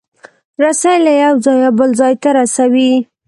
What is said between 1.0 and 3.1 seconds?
له یو ځایه بل ځای ته رسوي.